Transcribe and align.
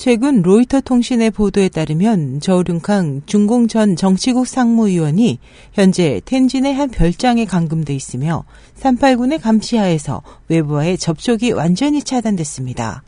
최근 0.00 0.40
로이터 0.40 0.80
통신의 0.80 1.30
보도에 1.30 1.68
따르면 1.68 2.40
저우륜캉 2.40 3.20
중공 3.26 3.68
전 3.68 3.96
정치국 3.96 4.46
상무위원이 4.46 5.38
현재 5.74 6.22
텐진의 6.24 6.72
한 6.72 6.88
별장에 6.88 7.44
감금돼 7.44 7.94
있으며 7.94 8.44
389의 8.80 9.42
감시하에서 9.42 10.22
외부와의 10.48 10.96
접촉이 10.96 11.52
완전히 11.52 12.02
차단됐습니다. 12.02 13.02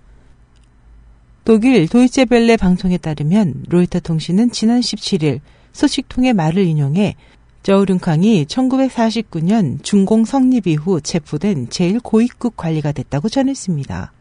독일 1.47 1.89
도이체벨레 1.89 2.59
방송에 2.59 2.99
따르면 2.99 3.65
로이터 3.71 4.01
통신은 4.01 4.51
지난 4.51 4.81
17일 4.81 5.41
소식통의 5.73 6.35
말을 6.35 6.67
인용해 6.67 7.17
저우륜캉이 7.63 8.45
1949년 8.45 9.83
중공 9.83 10.27
성립 10.27 10.67
이후 10.67 11.01
체포된 11.01 11.71
제일 11.71 12.01
고위급 12.01 12.59
관리가 12.59 12.93
됐다고 12.93 13.31
전했습니다. 13.31 14.13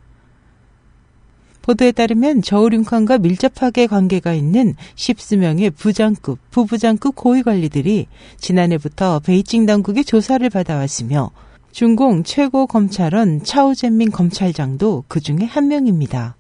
보도에 1.62 1.92
따르면 1.92 2.42
저우륜칸과 2.42 3.20
밀접하게 3.20 3.88
관계가 3.88 4.34
있는 4.34 4.76
10수명의 4.96 5.76
부장급, 5.76 6.40
부부장급 6.50 7.16
고위 7.16 7.44
관리들이 7.44 8.08
지난해부터 8.38 9.20
베이징 9.20 9.66
당국의 9.66 10.04
조사를 10.04 10.48
받아왔으며 10.50 11.32
중공 11.72 12.24
최고 12.24 12.68
검찰원 12.68 13.44
차오젠민 13.44 14.12
검찰장도 14.12 15.06
그 15.08 15.20
중에 15.20 15.46
한 15.48 15.68
명입니다. 15.68 16.36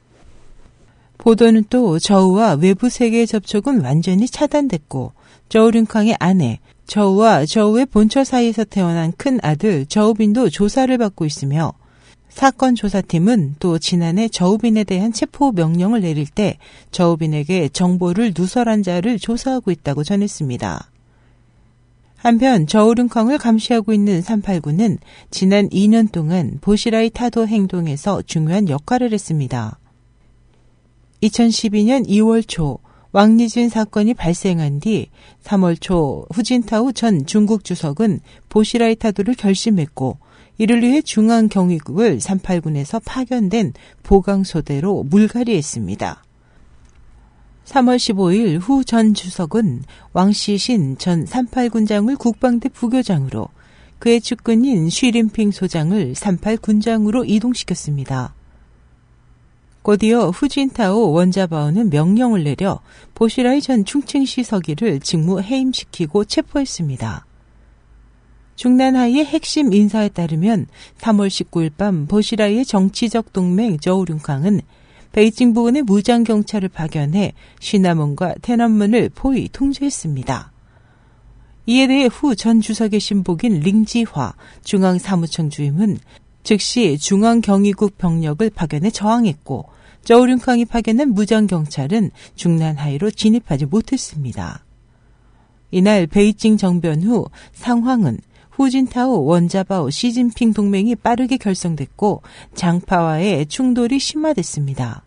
보도는 1.17 1.65
또 1.69 1.99
저우와 1.99 2.53
외부 2.53 2.89
세계의 2.89 3.27
접촉은 3.27 3.81
완전히 3.81 4.27
차단됐고 4.27 5.13
저우륜캉의 5.49 6.17
아내, 6.19 6.59
저우와 6.87 7.45
저우의 7.45 7.85
본처 7.85 8.23
사이에서 8.23 8.63
태어난 8.63 9.13
큰 9.15 9.39
아들 9.43 9.85
저우빈도 9.85 10.49
조사를 10.49 10.97
받고 10.97 11.25
있으며 11.25 11.73
사건 12.31 12.75
조사팀은 12.75 13.57
또 13.59 13.77
지난해 13.77 14.27
저우빈에 14.29 14.85
대한 14.85 15.11
체포 15.11 15.51
명령을 15.51 16.01
내릴 16.01 16.25
때 16.25 16.57
저우빈에게 16.91 17.69
정보를 17.69 18.33
누설한 18.35 18.83
자를 18.83 19.19
조사하고 19.19 19.69
있다고 19.69 20.03
전했습니다. 20.03 20.89
한편 22.15 22.67
저우륜캉을 22.67 23.37
감시하고 23.37 23.93
있는 23.93 24.21
389는 24.21 24.97
지난 25.29 25.67
2년 25.69 26.11
동안 26.11 26.57
보시라이 26.61 27.09
타도 27.09 27.47
행동에서 27.47 28.21
중요한 28.21 28.69
역할을 28.69 29.11
했습니다. 29.11 29.77
2012년 31.21 32.07
2월 32.07 32.47
초 32.47 32.79
왕리진 33.11 33.69
사건이 33.69 34.13
발생한 34.13 34.79
뒤 34.79 35.09
3월 35.43 35.79
초 35.79 36.25
후진타오 36.33 36.93
전 36.93 37.25
중국 37.25 37.65
주석은 37.65 38.21
보시라이 38.47 38.95
타도를 38.95 39.33
결심했고 39.33 40.17
이를 40.61 40.83
위해 40.83 41.01
중앙경위국을 41.01 42.19
389에서 42.19 43.01
파견된 43.03 43.73
보강소대로 44.03 45.01
물갈이했습니다. 45.01 46.23
3월 47.65 47.95
15일 47.95 48.59
후 48.61 48.83
전 48.83 49.15
주석은 49.15 49.81
왕시신 50.13 50.99
전 50.99 51.25
38군장을 51.25 52.15
국방대 52.15 52.69
부교장으로 52.69 53.47
그의 53.97 54.21
측근인 54.21 54.91
쉬림핑 54.91 55.49
소장을 55.49 56.13
38군장으로 56.13 57.27
이동시켰습니다. 57.27 58.35
곧이어 59.81 60.29
후진타오 60.29 61.11
원자바오는 61.11 61.89
명령을 61.89 62.43
내려 62.43 62.81
보시라이 63.15 63.61
전 63.61 63.83
충칭시 63.83 64.43
서기를 64.43 64.99
직무 64.99 65.41
해임시키고 65.41 66.25
체포했습니다. 66.25 67.25
중난하이의 68.61 69.25
핵심 69.25 69.73
인사에 69.73 70.09
따르면 70.09 70.67
3월 70.99 71.29
19일 71.29 71.71
밤 71.75 72.05
보시라이의 72.05 72.63
정치적 72.63 73.33
동맹 73.33 73.79
저우륜캉은 73.79 74.61
베이징 75.13 75.55
부근에 75.55 75.81
무장 75.81 76.23
경찰을 76.23 76.69
파견해 76.69 77.33
시나몬과 77.59 78.35
테난문을 78.43 79.09
포위 79.15 79.49
통제했습니다. 79.51 80.51
이에 81.65 81.87
대해 81.87 82.05
후 82.05 82.35
전 82.35 82.61
주석의 82.61 82.99
신복인 82.99 83.61
링지화 83.61 84.35
중앙 84.63 84.99
사무청 84.99 85.49
주임은 85.49 85.97
즉시 86.43 86.99
중앙 86.99 87.41
경위국 87.41 87.97
병력을 87.97 88.47
파견해 88.51 88.91
저항했고 88.91 89.65
저우륜캉이 90.03 90.65
파견한 90.65 91.15
무장 91.15 91.47
경찰은 91.47 92.11
중난하이로 92.35 93.09
진입하지 93.09 93.65
못했습니다. 93.65 94.63
이날 95.71 96.05
베이징 96.05 96.57
정변 96.57 97.01
후 97.01 97.25
상황은 97.53 98.19
후진타오, 98.61 99.25
원자바오, 99.25 99.89
시진핑 99.89 100.53
동맹이 100.53 100.95
빠르게 100.95 101.37
결성됐고 101.37 102.21
장파와의 102.53 103.47
충돌이 103.47 103.97
심화됐습니다. 103.97 105.03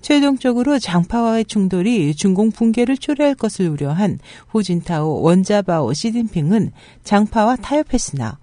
최종적으로 0.00 0.78
장파와의 0.78 1.44
충돌이 1.44 2.14
중공 2.14 2.50
붕괴를 2.50 2.96
초래할 2.96 3.34
것을 3.34 3.68
우려한 3.68 4.20
후진타오, 4.48 5.20
원자바오, 5.20 5.92
시진핑은 5.92 6.72
장파와 7.04 7.56
타협했으나 7.56 8.38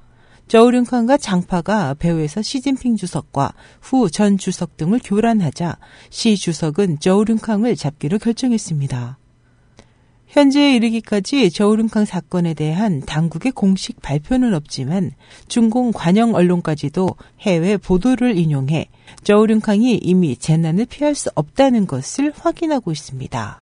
저우륜칸과 0.47 1.18
장파가 1.18 1.96
배후에서 1.96 2.44
시진핑 2.44 2.97
주석과 2.97 3.53
후 3.81 4.09
전 4.09 4.38
주석 4.38 4.78
등을 4.78 5.00
교란하자 5.03 5.78
시 6.12 6.38
주석은 6.38 7.00
저우륜캉을 7.00 7.75
잡기로 7.75 8.19
결정했습니다. 8.19 9.18
현재에 10.34 10.74
이르기까지 10.78 11.52
저우릉캉 11.52 12.06
사건에 12.06 12.56
대한 12.56 13.02
당국의 13.02 13.52
공식 13.52 14.02
발표는 14.02 14.56
없지만 14.56 15.12
중공 15.48 15.92
관영 15.94 16.34
언론까지도 16.34 17.08
해외 17.42 17.78
보도를 17.78 18.36
인용해 18.36 18.90
저우릉캉이 19.24 20.00
이미 20.02 20.36
재난을 20.36 20.88
피할 20.88 21.14
수 21.14 21.30
없다는 21.36 21.86
것을 21.86 22.34
확인하고 22.36 22.92
있습니다. 22.92 23.60